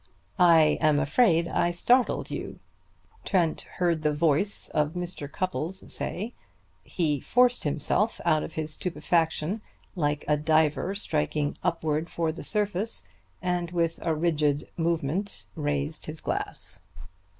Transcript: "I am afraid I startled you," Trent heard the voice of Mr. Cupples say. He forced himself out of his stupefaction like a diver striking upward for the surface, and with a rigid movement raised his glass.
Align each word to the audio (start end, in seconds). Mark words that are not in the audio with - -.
"I 0.39 0.79
am 0.81 0.99
afraid 0.99 1.47
I 1.47 1.69
startled 1.69 2.31
you," 2.31 2.57
Trent 3.23 3.67
heard 3.77 4.01
the 4.01 4.11
voice 4.11 4.67
of 4.69 4.93
Mr. 4.93 5.31
Cupples 5.31 5.83
say. 5.93 6.33
He 6.83 7.19
forced 7.19 7.65
himself 7.65 8.19
out 8.25 8.41
of 8.41 8.53
his 8.53 8.73
stupefaction 8.73 9.61
like 9.95 10.25
a 10.27 10.37
diver 10.37 10.95
striking 10.95 11.55
upward 11.63 12.09
for 12.09 12.31
the 12.31 12.41
surface, 12.43 13.07
and 13.43 13.69
with 13.69 13.99
a 14.01 14.15
rigid 14.15 14.67
movement 14.75 15.45
raised 15.55 16.07
his 16.07 16.19
glass. 16.19 16.81